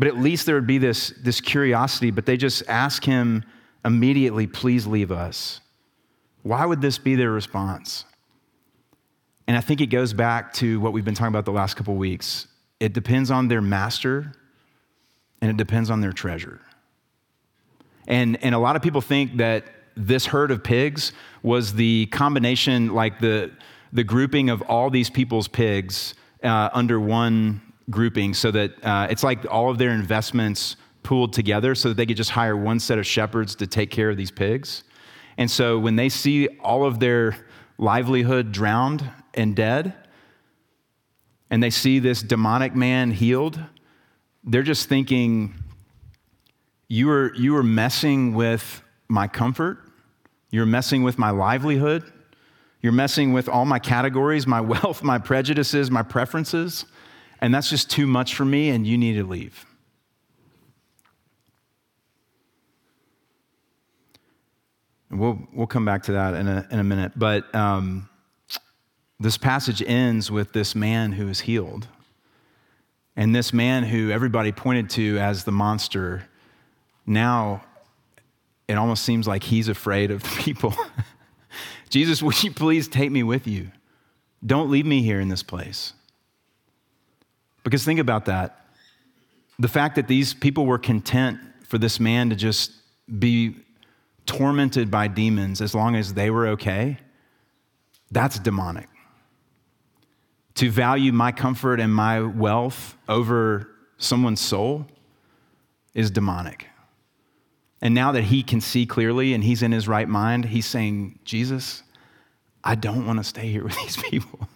[0.00, 3.44] But at least there would be this, this curiosity, but they just ask him
[3.84, 5.60] immediately, please leave us.
[6.42, 8.06] Why would this be their response?
[9.46, 11.96] And I think it goes back to what we've been talking about the last couple
[11.96, 12.46] weeks.
[12.80, 14.32] It depends on their master
[15.42, 16.62] and it depends on their treasure.
[18.08, 19.66] And, and a lot of people think that
[19.98, 23.50] this herd of pigs was the combination, like the,
[23.92, 27.60] the grouping of all these people's pigs uh, under one
[27.90, 32.06] grouping, so that uh, it's like all of their investments pooled together so that they
[32.06, 34.84] could just hire one set of shepherds to take care of these pigs.
[35.38, 37.36] And so when they see all of their
[37.78, 39.94] livelihood drowned and dead,
[41.50, 43.58] and they see this demonic man healed,
[44.44, 45.54] they're just thinking,
[46.88, 49.78] you are, you are messing with my comfort.
[50.50, 52.04] You're messing with my livelihood.
[52.80, 56.84] You're messing with all my categories, my wealth, my prejudices, my preferences.
[57.40, 59.64] And that's just too much for me, and you need to leave.
[65.10, 67.12] We'll, we'll come back to that in a, in a minute.
[67.16, 68.08] But um,
[69.18, 71.88] this passage ends with this man who is healed.
[73.16, 76.28] And this man who everybody pointed to as the monster,
[77.06, 77.64] now
[78.68, 80.74] it almost seems like he's afraid of the people.
[81.90, 83.72] Jesus, would you please take me with you?
[84.46, 85.92] Don't leave me here in this place.
[87.64, 88.66] Because think about that.
[89.58, 92.72] The fact that these people were content for this man to just
[93.18, 93.56] be
[94.26, 96.98] tormented by demons as long as they were okay,
[98.10, 98.88] that's demonic.
[100.56, 103.68] To value my comfort and my wealth over
[103.98, 104.86] someone's soul
[105.94, 106.66] is demonic.
[107.82, 111.18] And now that he can see clearly and he's in his right mind, he's saying,
[111.24, 111.82] Jesus,
[112.62, 114.48] I don't want to stay here with these people.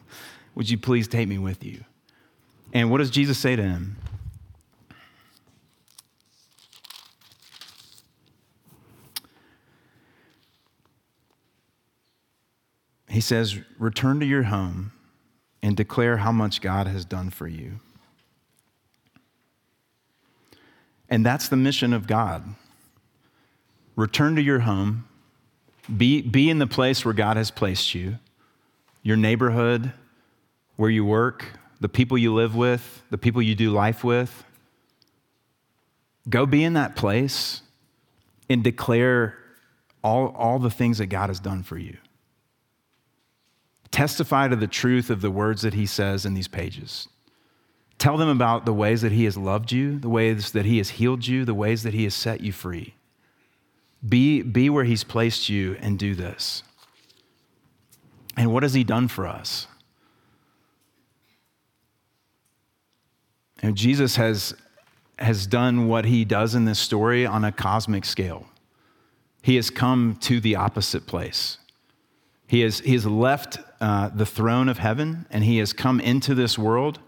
[0.54, 1.84] Would you please take me with you?
[2.74, 3.96] And what does Jesus say to him?
[13.08, 14.90] He says, Return to your home
[15.62, 17.78] and declare how much God has done for you.
[21.08, 22.42] And that's the mission of God.
[23.94, 25.06] Return to your home,
[25.96, 28.18] be, be in the place where God has placed you,
[29.04, 29.92] your neighborhood,
[30.74, 31.44] where you work,
[31.84, 34.42] the people you live with, the people you do life with.
[36.30, 37.60] Go be in that place
[38.48, 39.36] and declare
[40.02, 41.98] all, all the things that God has done for you.
[43.90, 47.06] Testify to the truth of the words that he says in these pages.
[47.98, 50.88] Tell them about the ways that he has loved you, the ways that he has
[50.88, 52.94] healed you, the ways that he has set you free.
[54.08, 56.62] Be, be where he's placed you and do this.
[58.38, 59.66] And what has he done for us?
[63.64, 64.54] And Jesus has,
[65.18, 68.46] has done what he does in this story on a cosmic scale.
[69.40, 71.56] He has come to the opposite place.
[72.46, 76.34] He has, he has left uh, the throne of heaven and he has come into
[76.34, 76.98] this world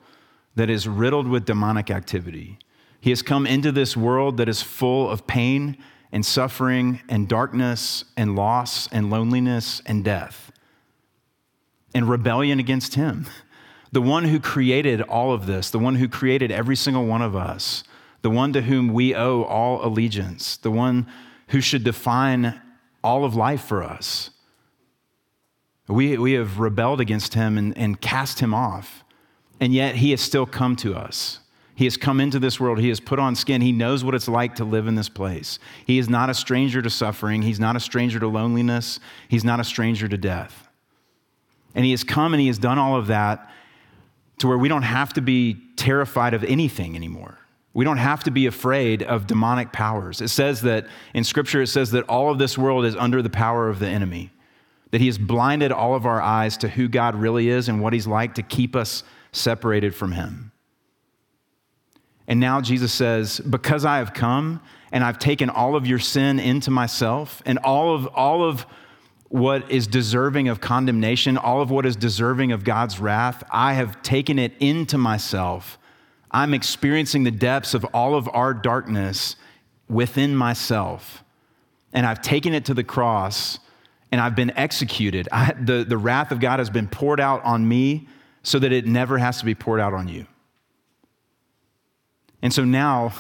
[0.55, 2.59] that is riddled with demonic activity.
[3.03, 5.77] He has come into this world that is full of pain
[6.11, 10.51] and suffering and darkness and loss and loneliness and death
[11.95, 13.27] and rebellion against him.
[13.97, 17.35] The one who created all of this, the one who created every single one of
[17.35, 17.83] us,
[18.21, 21.07] the one to whom we owe all allegiance, the one
[21.49, 22.61] who should define
[23.03, 24.33] all of life for us.
[25.89, 29.03] We, we have rebelled against him and, and cast him off,
[29.61, 31.39] and yet he has still come to us.
[31.75, 32.79] He has come into this world.
[32.79, 33.63] He has put on skin.
[33.63, 35.59] He knows what it's like to live in this place.
[35.87, 37.41] He is not a stranger to suffering.
[37.41, 39.01] He's not a stranger to loneliness.
[39.29, 40.69] He's not a stranger to death.
[41.75, 43.51] And He has come and He has done all of that
[44.39, 47.39] to where we don't have to be terrified of anything anymore.
[47.73, 50.21] We don't have to be afraid of demonic powers.
[50.21, 53.31] It says that in Scripture, it says that all of this world is under the
[53.31, 54.31] power of the enemy,
[54.93, 57.93] that He has blinded all of our eyes to who God really is and what
[57.93, 60.53] He's like to keep us separated from Him.
[62.27, 66.41] And now Jesus says, Because I have come and I've taken all of your sin
[66.41, 68.67] into myself and all of, all of
[69.29, 74.01] what is deserving of condemnation, all of what is deserving of God's wrath, I have
[74.03, 75.79] taken it into myself.
[76.31, 79.37] I'm experiencing the depths of all of our darkness
[79.89, 81.25] within myself.
[81.93, 83.59] And I've taken it to the cross
[84.13, 85.29] and I've been executed.
[85.33, 88.09] I, the, the wrath of God has been poured out on me
[88.43, 90.27] so that it never has to be poured out on you.
[92.43, 93.13] And so now,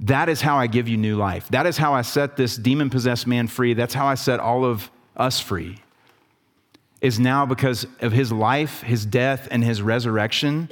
[0.00, 1.48] that is how I give you new life.
[1.50, 3.72] That is how I set this demon possessed man free.
[3.72, 5.78] That's how I set all of us free.
[7.00, 10.68] Is now because of his life, his death, and his resurrection,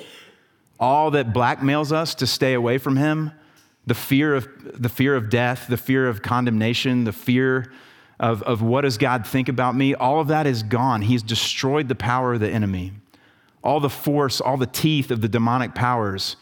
[0.79, 3.33] all that blackmails us to stay away from him,
[3.87, 4.49] the fear of,
[4.81, 7.73] the fear of death, the fear of condemnation, the fear
[8.21, 11.03] of, of what does God think about me, all of that is gone.
[11.03, 12.93] He's destroyed the power of the enemy.
[13.65, 16.37] All the force, all the teeth of the demonic powers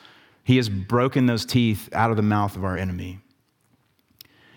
[0.49, 3.19] he has broken those teeth out of the mouth of our enemy.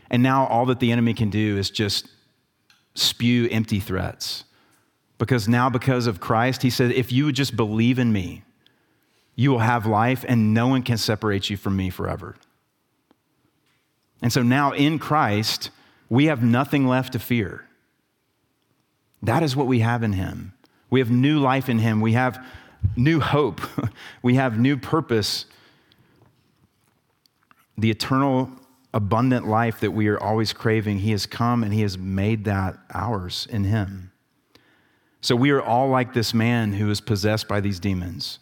[0.10, 2.08] And now all that the enemy can do is just
[2.94, 4.44] spew empty threats.
[5.18, 8.44] Because now, because of Christ, he said, if you would just believe in me,
[9.36, 12.36] you will have life, and no one can separate you from me forever.
[14.22, 15.70] And so now in Christ,
[16.10, 17.66] we have nothing left to fear.
[19.24, 20.54] That is what we have in him.
[20.90, 22.02] We have new life in him.
[22.02, 22.44] We have
[22.96, 23.62] new hope.
[24.22, 25.46] we have new purpose
[27.78, 28.50] the eternal,
[28.94, 32.78] abundant life that we are always craving, He has come and He has made that
[32.94, 34.12] ours in Him.
[35.22, 38.40] So we are all like this man who is possessed by these demons.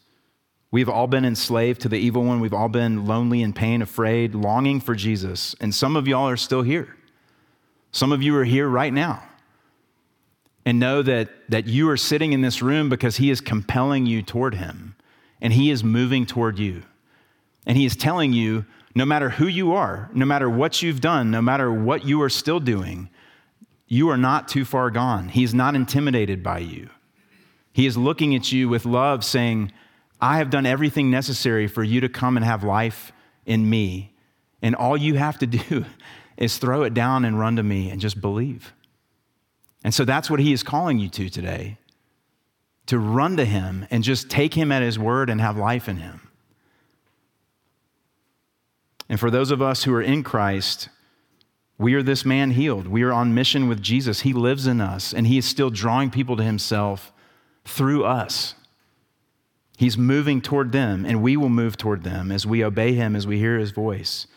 [0.71, 2.39] We've all been enslaved to the evil one.
[2.39, 5.55] We've all been lonely and pain, afraid, longing for Jesus.
[5.59, 6.95] And some of y'all are still here.
[7.91, 9.23] Some of you are here right now.
[10.65, 14.21] And know that, that you are sitting in this room because He is compelling you
[14.21, 14.95] toward Him.
[15.41, 16.83] And He is moving toward you.
[17.65, 21.31] And He is telling you, no matter who you are, no matter what you've done,
[21.31, 23.09] no matter what you are still doing,
[23.87, 25.29] you are not too far gone.
[25.29, 26.89] He's not intimidated by you.
[27.71, 29.71] He is looking at you with love, saying,
[30.21, 33.11] I have done everything necessary for you to come and have life
[33.45, 34.13] in me.
[34.61, 35.85] And all you have to do
[36.37, 38.73] is throw it down and run to me and just believe.
[39.83, 41.77] And so that's what he is calling you to today
[42.89, 45.97] to run to him and just take him at his word and have life in
[45.97, 46.28] him.
[49.09, 50.89] And for those of us who are in Christ,
[51.79, 52.87] we are this man healed.
[52.87, 54.21] We are on mission with Jesus.
[54.21, 57.11] He lives in us, and He is still drawing people to Himself
[57.65, 58.53] through us.
[59.77, 63.25] He's moving toward them, and we will move toward them as we obey Him, as
[63.25, 64.27] we hear His voice.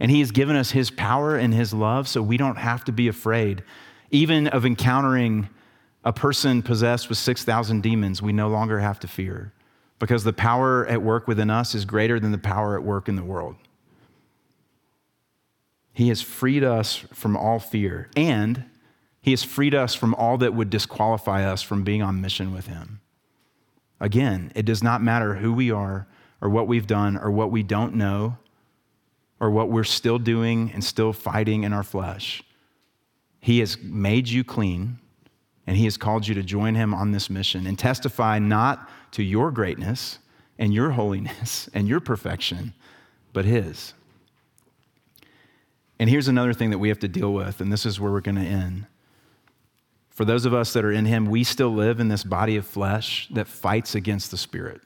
[0.00, 2.92] And He has given us His power and His love, so we don't have to
[2.92, 3.62] be afraid,
[4.10, 5.48] even of encountering
[6.04, 8.22] a person possessed with 6,000 demons.
[8.22, 9.52] We no longer have to fear
[9.98, 13.16] because the power at work within us is greater than the power at work in
[13.16, 13.56] the world.
[15.92, 18.64] He has freed us from all fear, and
[19.20, 22.66] He has freed us from all that would disqualify us from being on mission with
[22.66, 23.00] Him.
[24.00, 26.06] Again, it does not matter who we are,
[26.40, 28.38] or what we've done, or what we don't know,
[29.38, 32.42] or what we're still doing and still fighting in our flesh.
[33.40, 34.98] He has made you clean,
[35.66, 39.22] and He has called you to join Him on this mission and testify not to
[39.22, 40.18] your greatness
[40.58, 42.72] and your holiness and your perfection,
[43.32, 43.94] but His.
[45.98, 48.20] And here's another thing that we have to deal with, and this is where we're
[48.20, 48.86] going to end.
[50.10, 52.66] For those of us that are in Him, we still live in this body of
[52.66, 54.80] flesh that fights against the Spirit.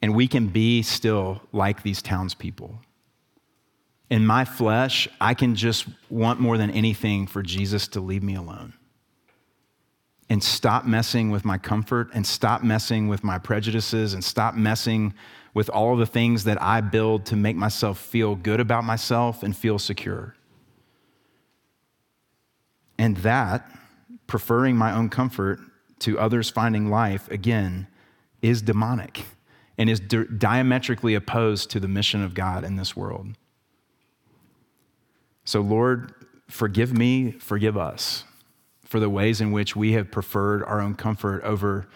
[0.00, 2.80] And we can be still like these townspeople.
[4.10, 8.34] In my flesh, I can just want more than anything for Jesus to leave me
[8.34, 8.74] alone
[10.32, 15.12] and stop messing with my comfort and stop messing with my prejudices and stop messing
[15.54, 19.42] with all of the things that I build to make myself feel good about myself
[19.42, 20.34] and feel secure.
[22.98, 23.70] And that,
[24.26, 25.60] preferring my own comfort
[26.00, 27.86] to others finding life, again,
[28.40, 29.24] is demonic
[29.76, 33.28] and is di- diametrically opposed to the mission of God in this world.
[35.44, 36.14] So, Lord,
[36.48, 38.24] forgive me, forgive us
[38.84, 41.88] for the ways in which we have preferred our own comfort over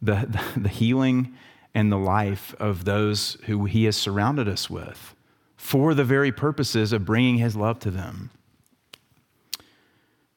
[0.00, 1.34] the, the, the healing
[1.74, 5.14] and the life of those who He has surrounded us with
[5.56, 8.30] for the very purposes of bringing His love to them.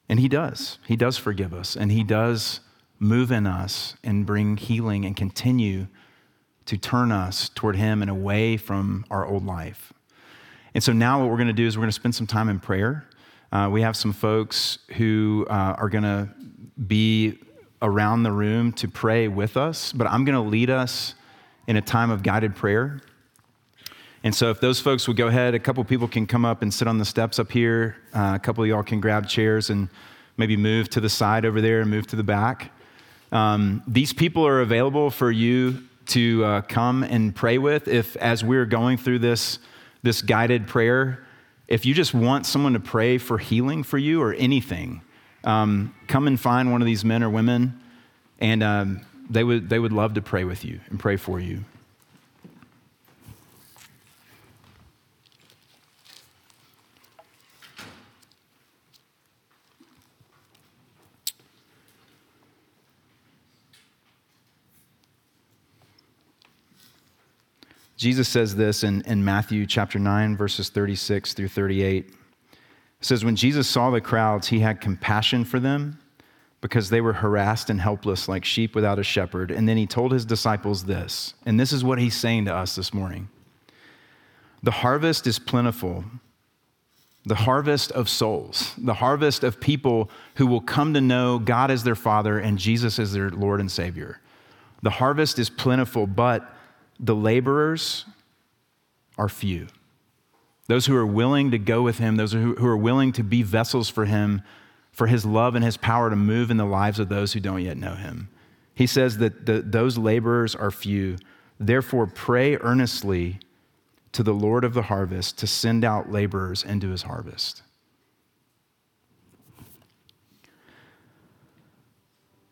[0.08, 0.78] And He does.
[0.88, 2.62] He does forgive us, and He does
[3.00, 5.88] move in us and bring healing and continue
[6.66, 9.94] to turn us toward Him and away from our old life.
[10.74, 12.50] And so now what we're going to do is we're going to spend some time
[12.50, 13.06] in prayer.
[13.52, 16.30] Uh, we have some folks who uh, are going to
[16.88, 17.40] be
[17.82, 21.16] around the room to pray with us, but I'm going to lead us
[21.68, 23.02] in a time of guided prayer.
[24.24, 26.74] And so, if those folks would go ahead, a couple people can come up and
[26.74, 27.98] sit on the steps up here.
[28.14, 29.88] Uh, a couple of y'all can grab chairs and
[30.38, 32.72] maybe move to the side over there and move to the back.
[33.32, 38.44] Um, these people are available for you to uh, come and pray with if, as
[38.44, 39.60] we're going through this,
[40.04, 41.26] this guided prayer,
[41.68, 45.02] if you just want someone to pray for healing for you or anything,
[45.44, 47.80] um, come and find one of these men or women,
[48.40, 51.64] and um, they, would, they would love to pray with you and pray for you.
[67.98, 72.06] Jesus says this in, in Matthew chapter 9, verses 36 through 38.
[72.08, 72.16] It
[73.02, 75.98] says, When Jesus saw the crowds, he had compassion for them
[76.62, 79.52] because they were harassed and helpless like sheep without a shepherd.
[79.52, 82.76] And then he told his disciples this, and this is what he's saying to us
[82.76, 83.30] this morning
[84.64, 86.06] The harvest is plentiful,
[87.26, 91.84] the harvest of souls, the harvest of people who will come to know God as
[91.84, 94.20] their Father and Jesus as their Lord and Savior.
[94.82, 96.54] The harvest is plentiful, but
[97.00, 98.06] the laborers
[99.18, 99.68] are few.
[100.68, 103.90] Those who are willing to go with him, those who, are willing to be vessels
[103.90, 104.42] for him,
[104.96, 107.62] for his love and his power to move in the lives of those who don't
[107.62, 108.30] yet know him.
[108.74, 111.18] He says that the, those laborers are few.
[111.60, 113.40] Therefore, pray earnestly
[114.14, 117.62] to the Lord of the harvest to send out laborers into his harvest.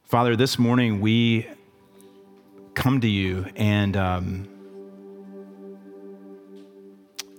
[0.03, 1.47] Father, this morning we
[2.73, 4.49] come to you and um,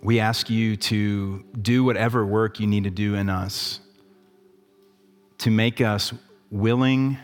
[0.02, 3.80] we ask you to do whatever work you need to do in us
[5.38, 6.12] to make us
[6.50, 7.18] willing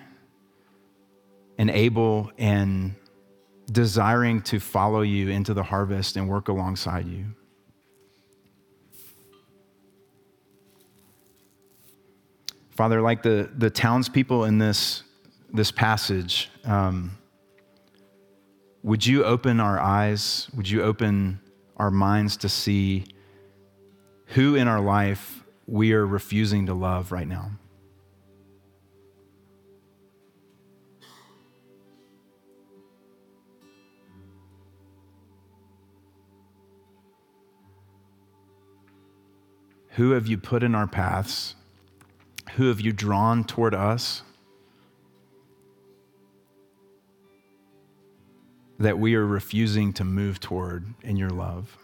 [1.59, 2.95] and able and
[3.71, 7.27] desiring to follow you into the harvest and work alongside you.
[12.71, 15.03] Father, like the, the townspeople in this,
[15.53, 17.19] this passage, um,
[18.83, 20.49] would you open our eyes?
[20.57, 21.41] Would you open
[21.77, 23.05] our minds to see
[24.29, 27.51] who in our life we are refusing to love right now?
[40.01, 41.57] Who have you put in our paths?
[42.53, 44.23] Who have you drawn toward us?
[48.79, 51.77] that we are refusing to move toward in your love.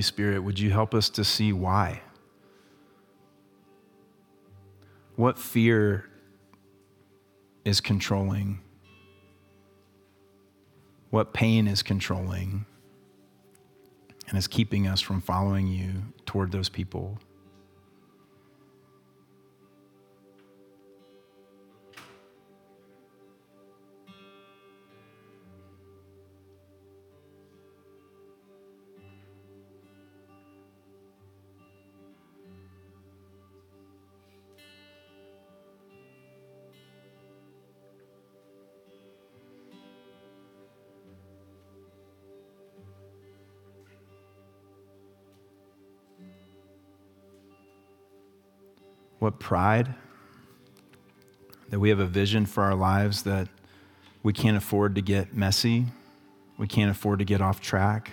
[0.00, 2.00] Holy Spirit, would you help us to see why?
[5.16, 6.08] What fear
[7.66, 8.60] is controlling?
[11.10, 12.64] What pain is controlling
[14.26, 17.18] and is keeping us from following you toward those people.
[49.20, 49.94] What pride
[51.68, 53.48] that we have a vision for our lives that
[54.22, 55.86] we can't afford to get messy,
[56.58, 58.12] we can't afford to get off track.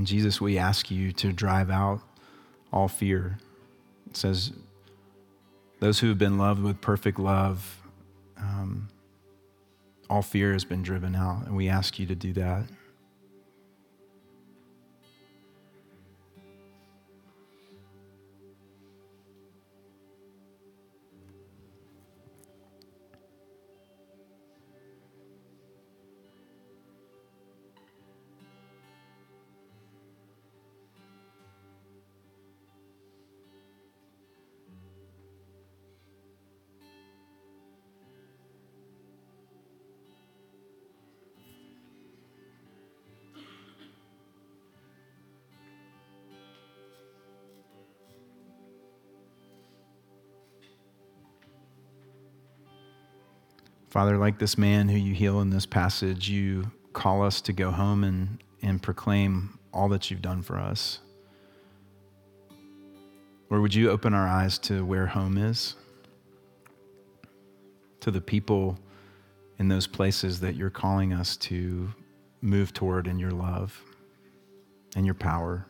[0.00, 2.00] And Jesus, we ask you to drive out
[2.72, 3.36] all fear.
[4.08, 4.50] It says,
[5.78, 7.82] those who have been loved with perfect love,
[8.38, 8.88] um,
[10.08, 11.44] all fear has been driven out.
[11.44, 12.64] And we ask you to do that.
[53.90, 57.72] Father, like this man who you heal in this passage, you call us to go
[57.72, 61.00] home and, and proclaim all that you've done for us.
[63.50, 65.74] Lord, would you open our eyes to where home is?
[68.02, 68.78] To the people
[69.58, 71.92] in those places that you're calling us to
[72.40, 73.82] move toward in your love
[74.94, 75.66] and your power.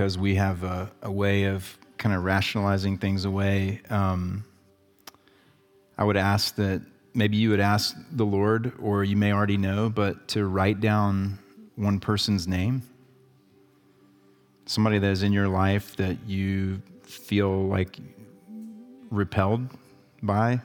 [0.00, 4.42] Because we have a, a way of kind of rationalizing things away, um,
[5.98, 6.80] I would ask that
[7.12, 11.38] maybe you would ask the Lord, or you may already know, but to write down
[11.76, 12.82] one person's name.
[14.64, 17.98] Somebody that is in your life that you feel like
[19.10, 19.68] repelled
[20.22, 20.62] by,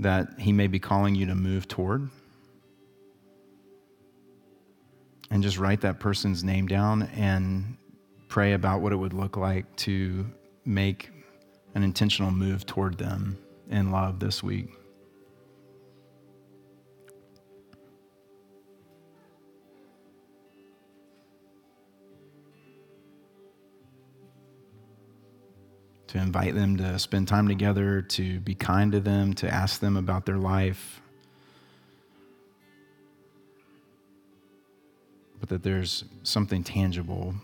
[0.00, 2.10] that He may be calling you to move toward.
[5.30, 7.76] and just write that person's name down and
[8.30, 10.24] pray about what it would look like to
[10.64, 11.10] make
[11.74, 13.36] an intentional move toward them
[13.68, 14.68] in love this week.
[26.06, 29.96] To invite them to spend time together, to be kind to them, to ask them
[29.96, 31.00] about their life,
[35.40, 37.34] but that there's something tangible.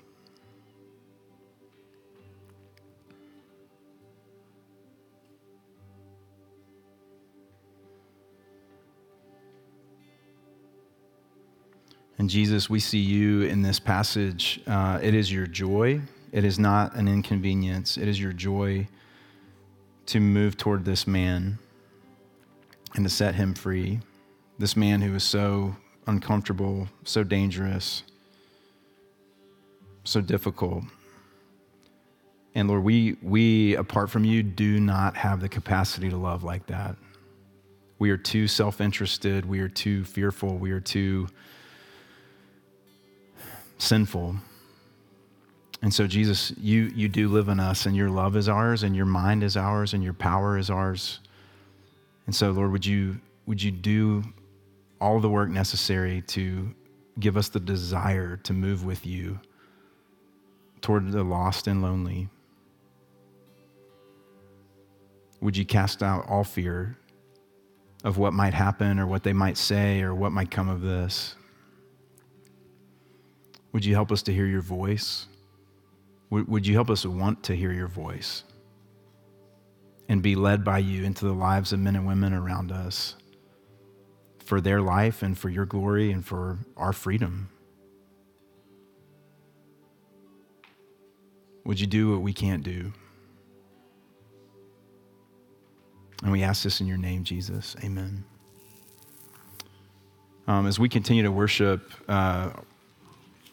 [12.19, 14.61] And Jesus, we see you in this passage.
[14.67, 16.01] Uh, it is your joy.
[16.33, 17.97] It is not an inconvenience.
[17.97, 18.89] It is your joy
[20.07, 21.59] to move toward this man
[22.95, 24.01] and to set him free.
[24.59, 28.03] This man who is so uncomfortable, so dangerous,
[30.05, 30.85] so difficult.
[32.55, 36.67] And Lord, we, we, apart from you, do not have the capacity to love like
[36.69, 36.97] that.
[37.99, 39.45] We are too self interested.
[39.45, 40.57] We are too fearful.
[40.57, 41.29] We are too
[43.79, 44.37] sinful.
[45.83, 48.97] And so, Jesus, you, you do live in us, and your love is ours, and
[48.97, 51.21] your mind is ours, and your power is ours.
[52.27, 54.23] And so, Lord, would you, would you do
[55.01, 56.75] all the work necessary to
[57.21, 59.39] give us the desire to move with you
[60.81, 62.29] toward the lost and lonely?
[65.41, 66.97] Would you cast out all fear
[68.03, 71.35] of what might happen or what they might say or what might come of this?
[73.77, 75.27] Would you help us to hear your voice?
[76.31, 78.43] Would, you help us want to hear your voice
[80.09, 83.17] and be led by you into the lives of men and women around us
[84.47, 87.51] for their life and for your glory and for our freedom?
[91.67, 92.95] Would you do what we can't do?
[96.23, 97.77] And we ask this in your name, Jesus.
[97.85, 98.25] Amen.
[100.49, 102.53] Um, as we continue to worship, uh,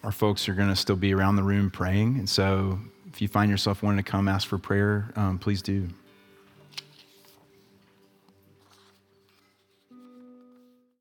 [0.04, 2.18] our folks are going to still be around the room praying.
[2.20, 2.80] And so
[3.12, 5.88] if you find yourself wanting to come ask for prayer, um, please do.